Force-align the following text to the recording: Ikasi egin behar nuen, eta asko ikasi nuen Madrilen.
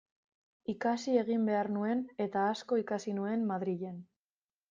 Ikasi 0.71 1.13
egin 1.23 1.43
behar 1.49 1.69
nuen, 1.75 2.01
eta 2.25 2.47
asko 2.55 2.81
ikasi 2.85 3.15
nuen 3.21 3.47
Madrilen. 3.53 4.01